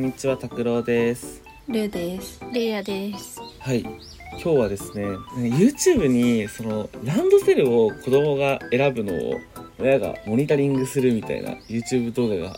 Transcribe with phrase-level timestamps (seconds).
[0.00, 1.42] んにちは拓郎です。
[1.68, 2.42] ルーです。
[2.54, 3.38] レイヤです。
[3.58, 3.80] はい。
[3.82, 5.04] 今日はですね
[5.36, 9.34] YouTube にそのランドセルを子供が選ぶのを
[9.78, 12.56] 親がモニタリングするみたいな YouTube 動画が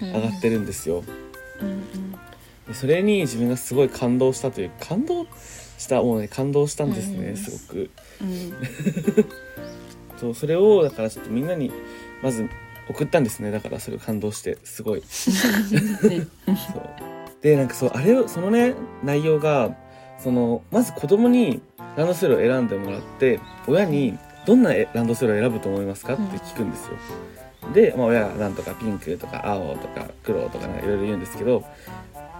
[0.00, 1.02] 上がってるんですよ、
[1.60, 1.82] うん
[2.68, 5.26] でそれに自分がすごい感動したという感動
[5.76, 7.90] したもうね感動したんですね、うんすごく。
[8.22, 8.52] うん。
[10.16, 11.72] そうそれをだからちょっとみんなに
[12.22, 12.48] まず
[12.88, 13.50] 送ったんですね。
[13.50, 15.00] だからそれを感動してすごい。
[15.00, 16.08] うん。
[16.08, 16.26] ね
[16.72, 16.90] そう。
[17.42, 19.76] でなんかそうあれをそのね内容が
[20.18, 21.60] そのまず子供に
[21.96, 26.14] ランドセルを選んでもらって親にどんなランドセルを選ぶと思いますか？
[26.14, 26.94] って聞くんですよ、
[27.74, 31.64] で、まあ、親がなんとかピンクとか青とか黒とかなんかいろいろ言うんですけど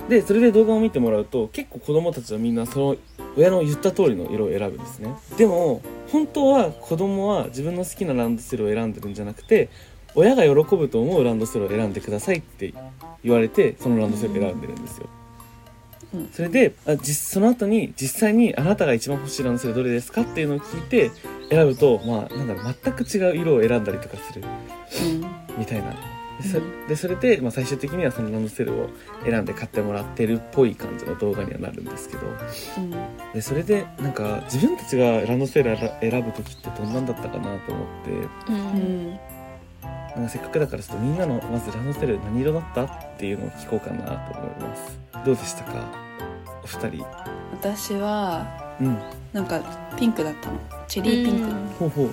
[0.09, 2.97] でそれで動画を見てもらうと結構子供たちはみんなその
[3.37, 5.15] 親の言った通りの色を選ぶんですね。
[5.37, 9.69] でも本当は子供は自分の好きなランドセルを選んでるんじゃなくて
[10.15, 12.73] 親が喜ぶと思うランドセルを選んでくださいって
[13.23, 15.09] 言われてそのランドセルを選んでるんですよ、
[16.15, 16.29] うん。
[16.33, 21.11] それであ実その後に実際にあなたが一番欲しいランドセルどれですかっていうのを聞いて
[21.51, 24.45] 選ぶとまあなんだろう全く違う色を選んだりとかする。
[25.59, 25.95] みたいな。
[26.89, 28.89] でそ,、れで、まあ、最終的にはそのランドセルを
[29.25, 32.27] 選んで買ってもらってるっぽい感じの動画にはなるんですけど。
[32.27, 32.91] うん。
[33.33, 38.11] でそれでなんか自分たちがランドセルを選ぶ時ってどんなんだったかなと思って。
[38.11, 38.53] う。
[38.53, 39.19] うん
[40.17, 44.98] んなんかせっかくだからちょっとみんなのまずランドセル何色だったっていうのを聞こうかなと思います。
[45.25, 45.93] どうでしたか？
[46.62, 47.06] お二人。
[47.53, 48.47] 私は
[48.81, 48.98] うん。
[49.33, 49.61] なんか
[49.98, 50.59] ピンクだったの。
[50.87, 52.11] チェリーピンク、うんほうほう。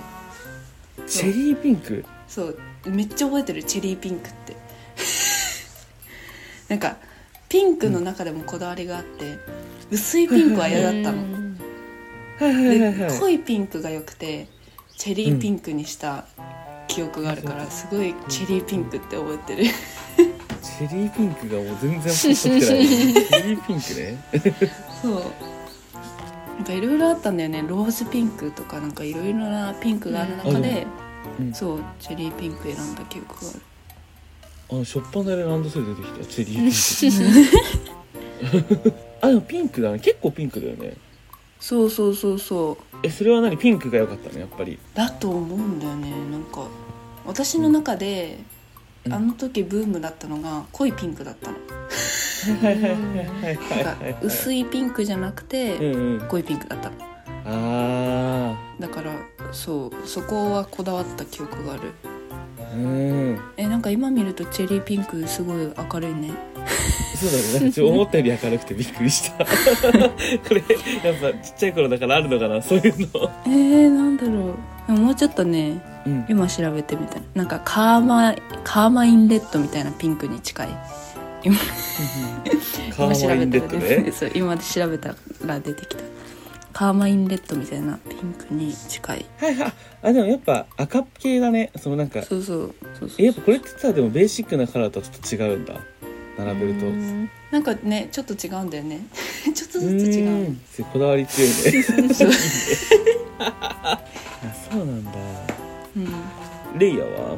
[1.06, 2.04] チェリーピンク？
[2.26, 2.58] そう。
[2.86, 4.56] めっちゃ覚えてるチェリーピンクって。
[6.68, 6.96] なんか
[7.48, 9.38] ピンクの中でもこだわりがあって、
[9.90, 11.56] 薄いピンクは嫌だったの、
[12.40, 13.20] ではい。
[13.20, 14.48] 濃いピンクが良くて
[14.96, 16.24] チェリーピンクにした
[16.92, 19.64] 記憶があるから、すごいチェリーピンクって覚えてる。
[19.64, 22.60] チェリーピンクがもう全然パッときてない。
[22.60, 24.18] チェリーピンクね。
[25.00, 25.22] そう。
[26.56, 27.64] なんかいろいろあったんだよね。
[27.66, 30.86] ローズピンクとかなんかいろいろなピンクがある中で、
[31.40, 31.54] うん。
[31.54, 33.60] そうチェリーピンク選んだ記憶がある。
[34.70, 36.26] あのしょっぱなでランドセル出てきた。
[36.26, 37.00] チェリー
[38.42, 38.94] ピンク。
[39.22, 39.98] あでもピンクだね。
[39.98, 40.94] 結構ピンクだよね。
[41.58, 42.76] そうそうそうそう。
[43.04, 43.56] えそれは何？
[43.56, 44.40] ピンクが良かったの？
[44.40, 44.78] やっぱり。
[44.94, 46.10] だと思うんだよね。
[46.30, 46.66] なんか
[47.26, 48.38] 私の中で、
[49.04, 49.12] うん。
[49.12, 51.56] あの時ブームだったのが濃いピンクだったの。
[52.62, 52.72] な
[53.52, 56.28] んか薄いいピンクじゃなくて、うんうん。
[56.28, 56.96] 濃いピンクだったの。
[57.44, 59.12] あだから
[59.50, 61.82] そうそこはこだわった記憶がある。
[62.58, 63.40] あうん。
[63.56, 66.32] えなんか今見るとチェリーピンクすごい明るいね。
[67.16, 67.72] そうだね。
[67.74, 69.44] ちょ思ったより明るくてびっくりした。
[69.44, 69.50] こ
[70.50, 70.62] れ
[71.04, 73.30] やっぱちっちゃい頃だからあるのかなそういうの。
[73.46, 74.54] えー、なんだろう。
[74.54, 76.26] でももうちょっとねうん。
[76.28, 77.22] 今調べてみたい。
[77.34, 78.34] なんかカーマ
[78.64, 80.68] カーマインレッドみたいなピンクに近い。
[81.44, 81.56] 今
[82.96, 84.10] カーマインレッドね。
[84.12, 86.02] そう今調べたら出てきた。
[86.72, 89.26] カーマインレッドみたいなピンクに近い。
[89.38, 89.72] はいはい。
[90.02, 91.70] あでもやっぱ赤系だね。
[91.76, 92.22] そのなんか。
[92.22, 92.74] そうそう。
[92.98, 93.16] そうそう。
[93.18, 95.74] えやっぱこれってさでもベーシックなカラーとはちょっと違うんだ。
[96.38, 96.86] 並べると。
[96.86, 97.30] うん。
[97.50, 99.00] なんかねちょっと違うんだよね。
[99.54, 100.28] ちょっとずつ違う。
[100.28, 100.60] うん。
[100.92, 102.08] こだわり強いね
[104.72, 105.10] そうなんだ。
[105.96, 106.78] うん。
[106.78, 107.34] レイヤは？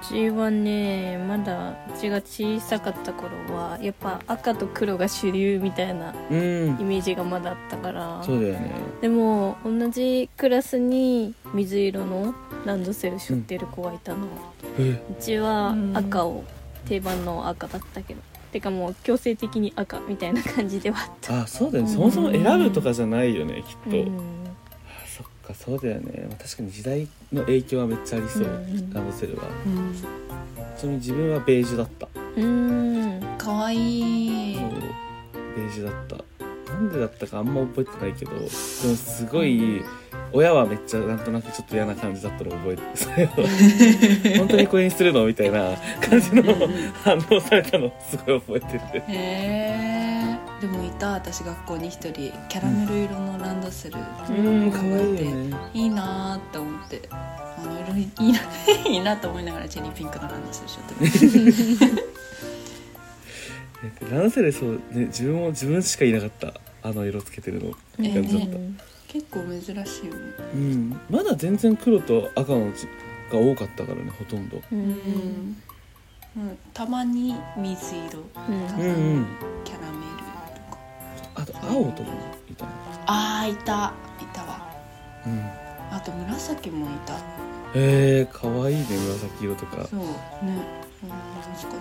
[0.00, 6.78] うちはね、まだうちが小さかった頃は、やっぱ赤と黒が主流みたいなうん。
[6.80, 8.22] イメージがまだあったから。
[8.22, 8.70] そうだよね。
[9.00, 12.32] でも、同じクラスに水色の
[12.64, 14.28] ランドセル背負ってる子がいたの。
[14.78, 15.02] え？
[15.10, 15.96] うちはうん。
[15.96, 16.44] 赤を、
[16.86, 18.20] 定番の赤だったけど。
[18.52, 21.42] てかもう強制的に赤みたいな感じではあった。
[21.42, 21.90] あそうだよね。
[21.90, 24.47] そもそも選ぶとかじゃないよねきっと、うん
[25.48, 26.26] かそうだよね。
[26.28, 29.44] まあ確かに時代の影響はめっちゃありそう、うんランドセルは。
[29.66, 29.94] うん。
[30.76, 32.08] ちなみに自分はベージュだった。
[32.36, 33.20] うん。
[33.38, 34.56] かわいい。
[34.56, 34.70] そう。
[35.56, 36.16] ベージュだった。
[36.72, 38.34] なんでだったかあんま覚えてないけど。
[38.34, 39.82] でもすごい
[40.32, 43.28] 親はめっちゃなんとなくちょっと嫌な感じだったのを覚えてそれを。
[44.38, 46.42] 本当にこれにするのみたいな感じの
[47.02, 54.94] 反応されたのすごい覚えてるへえでもいた私学校に一人キャラメル色のランドセル、うん可愛い
[55.24, 55.56] よね。
[55.72, 57.02] いいなーって思って。
[57.10, 58.40] あの色 いいな
[58.86, 60.84] いいなと思いながらチェリーピンクのランドセルしょっ
[64.00, 64.08] て。
[64.14, 66.54] ランドセルそうね自分も自分しかいなかった。
[66.82, 67.70] あの色つけてるの。
[67.70, 68.56] って感じだった、
[69.08, 70.20] 結構珍しいよね。
[70.54, 71.00] うん。
[71.10, 72.86] まだ全然黒と赤のち
[73.32, 74.58] が多かったからねほとんど。
[74.58, 74.80] ううん。
[74.80, 75.56] ん、
[76.36, 79.26] うん、たまに水色うんかな、うんうん。
[79.64, 81.42] キャラメルとか。
[81.42, 82.16] あと青とかも
[82.50, 82.70] いたね
[83.06, 83.92] あーいた。
[84.20, 84.60] いたわ。
[85.26, 85.42] うん。
[85.90, 87.14] あと紫もいた。
[87.14, 89.86] へえかわいいね紫色とか。
[89.88, 90.06] そうね
[91.02, 91.72] うん難しいわ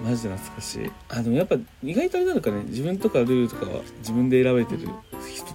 [0.00, 0.10] うん。
[0.10, 0.90] マジで懐かしい。
[1.08, 2.62] あでもやっぱ意外とあれなのかね。
[2.66, 4.88] 自分とかルールとかは自分で選べてる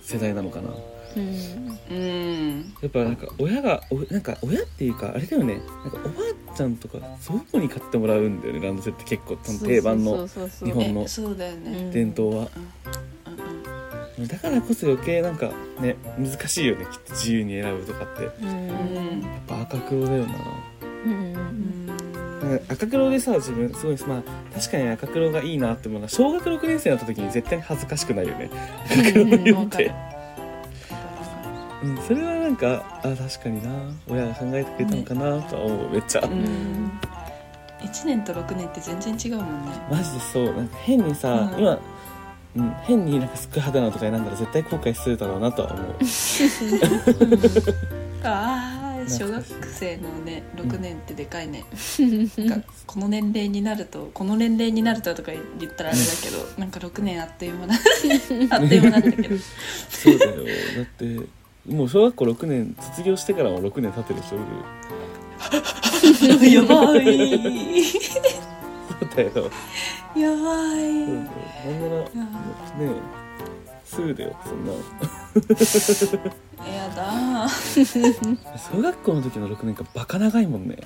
[0.01, 0.69] 世代なのかな。
[1.15, 1.79] うん。
[1.91, 5.55] うんやっぱなんか親がおなんか親っていうかあれだよね。
[5.55, 6.21] なんかおば
[6.51, 8.59] あちゃんとか祖母に買ってもらうんだよね。
[8.59, 11.05] ランドセルって結構その定番の日本の
[11.91, 12.49] 伝統は、
[14.27, 16.85] だからこそ余計なんかね難しいよね。
[16.91, 18.23] きっと自由に選ぶとかって。
[18.23, 18.49] やっうん。
[18.49, 18.51] う
[19.11, 20.33] んぱ赤黒だよな
[22.69, 24.23] 赤黒でさ自分すごいまあ
[24.53, 28.49] 確かに赤黒がいいなって思うのは小学6年生になった時に絶対に恥ずかしくないよね。
[28.85, 29.91] 赤黒を言って
[31.83, 33.69] うん、それはなんかあ確かにな
[34.07, 35.89] 親が考えてくれたのかなとは思う。
[35.89, 36.89] めっちゃ、うん。
[37.81, 39.71] 1年と6年って全然違うもんね。
[39.91, 40.45] マジでそう。
[40.53, 41.59] なんか変にさ、うん。
[41.59, 41.77] 今、
[42.55, 45.95] うん、変になんかスクハダなとか選んだら絶対後悔するだろうなとは思う。
[48.23, 48.72] ああ
[49.09, 51.65] 小学生のね6年ってでかいね、
[52.37, 57.75] なんかこの年齢になるとこの年齢になるととか言ったらあれだけど なんか6年あっという間だ
[58.51, 59.35] あっという間なんだけど。
[59.89, 60.33] そうだよ。
[60.33, 61.19] だって
[61.67, 64.45] もう小学校6年卒業してからも6年経ってる人いる。
[66.51, 67.83] やばい。
[67.83, 68.01] そ
[69.01, 69.51] うだよ。
[70.15, 70.83] やばい。
[70.83, 72.09] だよ。
[72.13, 73.22] なんならねえ
[73.93, 74.73] すぐだよそんな
[76.71, 77.47] やだ。
[77.49, 80.77] 小学校の時の6年間バカ長いもんね。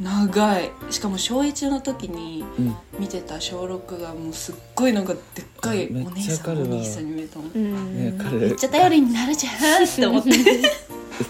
[0.00, 0.70] 長い。
[0.90, 2.76] しかも小1の時にうん。
[2.98, 6.76] 見てた小6がもうすっごいなんかでっかいめっお姉さちゃわかるわ。
[6.76, 7.96] んお兄さんに見えたもんうん。
[7.96, 8.38] ね彼。
[8.38, 9.50] めっちゃ頼りになるじゃ
[9.80, 10.30] んって思って。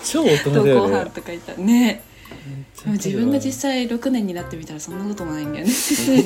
[0.05, 0.97] 超大人だよね。
[0.97, 2.03] 班とか言ったね。
[2.85, 5.73] でも自分が実際6年になってみたらそんなこともないんだよね。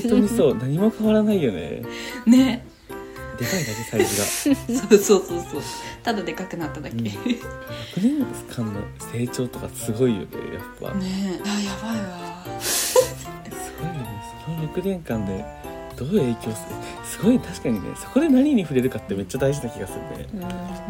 [0.03, 0.55] 本当にそう。
[0.57, 1.83] 何も変わらないよね。
[2.27, 2.67] ね
[3.37, 4.25] でかいだけサイズが。
[4.89, 5.63] そうそうそうそう。
[6.03, 7.05] ただでかくなっただけ、うん。
[7.05, 7.17] ね
[7.95, 8.81] 6年間の
[9.13, 11.41] 成長とかすごいよねやっぱ、え。
[11.45, 12.99] あやばいわす
[13.81, 15.45] ごいよねその6年間で
[15.97, 16.55] どう影響する？
[17.05, 20.29] すごい確かにねそこで何に触れるかってめっちゃ大事な気がするね。
[20.35, 20.41] うん。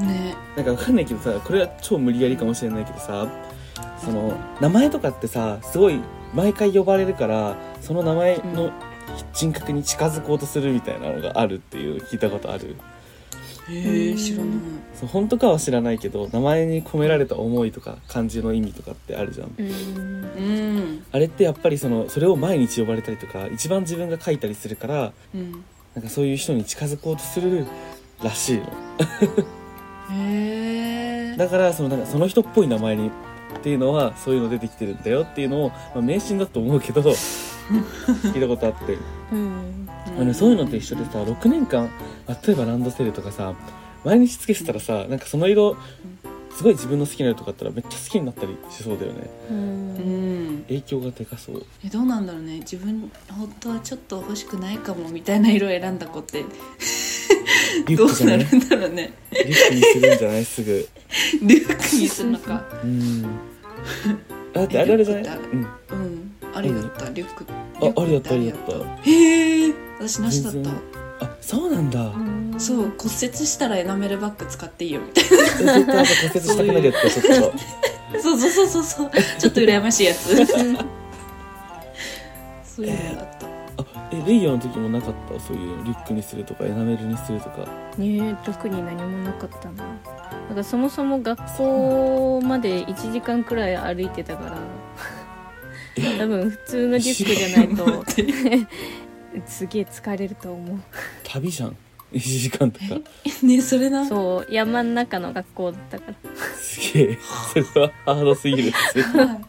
[0.09, 3.29] ねなんかわかんないけどさこれは超無理やりかもしれないけどさ
[4.05, 6.01] その名前とかってさすごい
[6.35, 8.73] 毎回呼ばれるからその名前の
[9.32, 12.76] 人格に近づこうとするみたいなのがあるっていう聞いたことある。
[13.69, 14.55] へえ知らない。
[14.94, 19.53] そう本当かは知らないけど名前に込められた思いとか漢字の意味とかってあるじゃん。
[19.58, 19.67] うん。
[19.67, 21.05] うん。
[21.12, 25.64] あれってやっぱりそのそれを毎日呼ばれたりとか一番自分が書いたりするからうん。
[25.94, 27.67] なんかそういう人に近づこうとする
[28.23, 28.64] らしいの。
[30.12, 31.37] へえ。
[31.37, 33.11] だからそのなんかその人っぽい名前にっ
[33.62, 37.02] ていうのはそういうの出てきてるんだよっていうのを、まあ、迷信だと思うけど
[38.33, 38.97] 聞いたことあって。
[39.33, 39.89] うん。
[40.19, 41.91] あのそういうのって一緒でさ6年間
[42.47, 43.55] 例えばランドセルとかさ
[44.05, 45.77] 毎日つけてたらさなんかその色
[46.57, 49.29] すごい自分の好きな色とかあったらめっちゃ好きになったりしそうだよね。
[49.51, 50.55] ううん。
[50.59, 51.63] ん影響がでかそう。
[51.85, 52.59] えどうなんだろうね。
[52.61, 56.45] 自分本当はちょっと欲しくないかもみたいな色を選んだ子って。
[57.97, 59.12] どうなるんだろうね。
[59.33, 60.45] リュックにするんじゃない？
[60.45, 60.89] すぐ。
[61.43, 62.65] リュックにするのか。
[62.83, 63.23] うん。
[64.55, 65.25] だってあれあれじゃない？
[65.27, 65.67] うん。
[65.91, 66.06] うん
[66.56, 67.44] ありだったリュック
[67.81, 68.73] あありだったありだった
[69.11, 70.70] へえ私なしだった。
[71.25, 72.12] あそうなんだ。
[72.58, 73.12] そう骨折
[73.47, 77.56] したらエナメルバッグ使っていいよみたい絶対な骨折したくなるやつだ ちょっと
[78.17, 78.82] なそうそうそうそう。
[78.85, 80.37] そうちょっと羨ましいやつ。
[82.64, 83.47] そういうのだった。
[83.47, 85.40] あえレイヤーの時もなかった？
[85.40, 87.59] そういうリュックにするとかエナメルにするとか。
[87.97, 89.85] ねえ特に何もなかったな。
[90.49, 94.57] なんかそもそも学校まで1時間くらい歩いてたから
[96.19, 98.05] 多分普通のリュックじゃないと
[99.47, 100.79] すげえ疲れると思う。
[101.25, 101.76] 旅じゃん。
[102.12, 102.85] 1時間とか。
[103.43, 104.07] ねそれな？
[104.07, 106.15] そう山の中の学校だったから。
[106.61, 107.19] すげえ。
[107.53, 108.71] それはハードすぎる。
[108.71, 109.45] はい。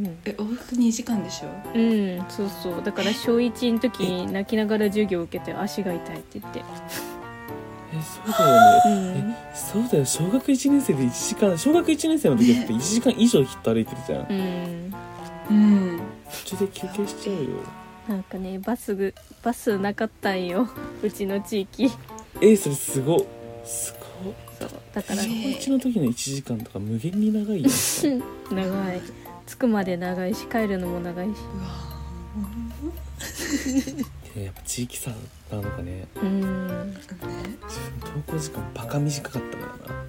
[0.00, 1.48] うん、え往復2時間でしょ？
[1.74, 2.82] うん、そうそう。
[2.84, 6.60] だから小1の時に泣きながら授業を受けて足が痛いって言って。
[6.60, 6.62] え
[8.02, 9.20] そうだよね。
[9.20, 9.30] うん。
[9.30, 10.04] えそうだよ。
[10.04, 14.26] 小学1年生で1時間小学1年生の時って1時間以上きっと歩いてるじゃん。
[14.28, 14.94] うん
[15.52, 16.00] うん。
[16.46, 17.50] 途中で休憩しちゃうよ。
[18.08, 20.68] なんかねバスぐバスなかったんよ。
[21.02, 21.90] うちの地域。
[22.40, 23.18] えそれすごっ。
[23.64, 23.94] す
[24.24, 24.34] ごっ。
[24.58, 25.22] そうだから。
[25.22, 27.62] え小1の時の1時間とか無限に長い
[28.50, 29.00] 長い。
[29.46, 31.30] 着くまで長いし帰るのも長いし。
[31.30, 31.92] うわ
[34.42, 35.16] やっぱ地域差な
[35.60, 36.06] のかね。
[36.16, 36.40] うん。
[36.40, 36.46] ね
[36.94, 37.30] 自分
[38.00, 40.04] 登校時間バカ短かったからな。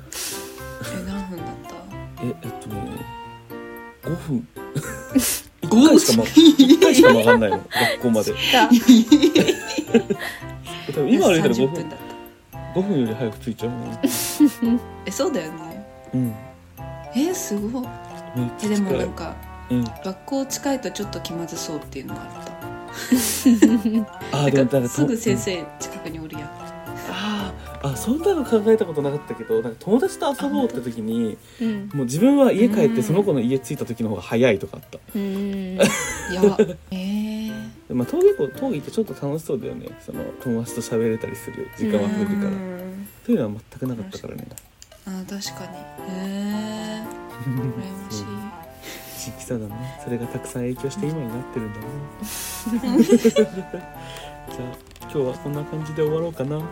[0.96, 2.24] え何分だった？
[2.24, 3.23] ええっとね
[4.04, 4.48] 5分。
[5.64, 7.58] 1回しかま1回しか曲がんないの。
[7.58, 8.34] 学校まで。
[8.34, 8.38] だ
[10.88, 12.00] 多分今歩いたら5 30分分だっ
[12.74, 12.80] た。
[12.80, 14.00] 5分より早く着いちゃうもん。
[15.06, 15.86] えそうだよね。
[16.14, 16.36] うん。
[17.16, 17.88] えすごい。
[18.64, 19.36] えでもなんか
[19.70, 19.84] うん。
[19.84, 22.54] 学校近いとちょっと気まずそうっていうのがあった。
[24.32, 26.73] あーでもだからと すぐ先生近くにおるやん
[27.84, 31.90] あそんなの考えたことなかったけどなんか友達と遊ぼうって時にうん。
[31.94, 32.96] もう自分は家帰っうん。
[32.96, 35.00] てその子の家着いた時の方が早いとかあった。
[35.14, 35.76] うん。
[36.34, 36.58] やば。
[36.92, 37.50] えー、
[37.90, 39.88] でまあ登下校登下ってちょっと楽しそうだよね。
[40.06, 42.50] その友達と喋れたりする時間は増えるから。
[42.50, 43.08] うん。
[43.26, 44.48] そういうのは全くなかったからね。
[45.06, 45.78] あー確かに。
[45.78, 48.26] へえー、羨ましい。
[49.20, 50.00] 地域差だね。
[50.04, 51.86] それがたくさん影響して今になってるんだね。
[54.52, 56.58] じゃあ今日はこんな感じで終わろうかな。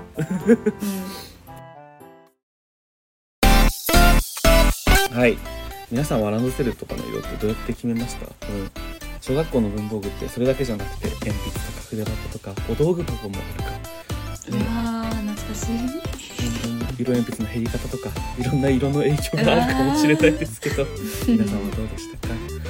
[5.14, 5.38] はい。
[5.92, 8.32] 皆さんはランドセルとかの色ってどうやって決めました、うん、
[9.20, 13.72] 小学校の文房具ってそれだけじゃなくて鉛筆とか筆箱とかお道具箱もあるか
[14.48, 15.72] うわー懐かしい。
[16.98, 20.86] 色鉛筆の減り方とかいろんな色の影響があるかもしれないですけど。
[21.28, 22.61] 皆さんはどうでしたか？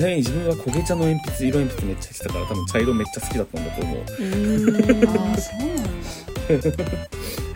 [0.00, 3.98] ちなみに自分は焦げ茶の鉛筆色鉛筆めっちゃしてたから多分茶色めっちゃ好きだったんだと思う。
[3.98, 5.08] うん。
[5.08, 6.88] ああそうなんだ。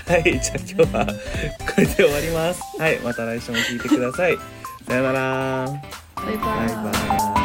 [0.13, 1.13] はいじゃあ今日はこ
[1.79, 2.61] れで終わります。
[2.79, 4.37] はいまた来週も聞いてください。
[4.87, 5.65] さよなら。
[6.17, 6.37] バイバイ。
[6.37, 7.44] バイバイ